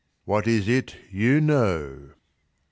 What 0.25 0.47
is 0.47 0.67
it 0.67 0.95
you 1.11 1.39
know? 1.39 2.13
_She. 2.13 2.13